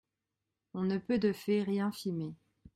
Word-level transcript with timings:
On 0.73 0.81
ne 0.81 0.97
peut, 0.97 1.19
de 1.19 1.31
fait, 1.31 1.61
rien 1.61 1.91
filmer. 1.91 2.33